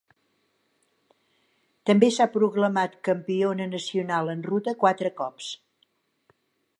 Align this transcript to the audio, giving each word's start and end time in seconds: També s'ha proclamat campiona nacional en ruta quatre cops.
També 1.89 2.09
s'ha 2.15 2.27
proclamat 2.37 2.97
campiona 3.09 3.69
nacional 3.75 4.31
en 4.35 4.41
ruta 4.51 4.77
quatre 4.85 5.13
cops. 5.23 5.55